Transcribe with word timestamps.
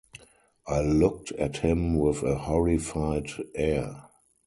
I 0.65 0.81
looked 0.81 1.31
at 1.33 1.57
him 1.57 1.95
with 1.99 2.23
a 2.23 2.35
horrified 2.35 3.27
air. 3.53 4.05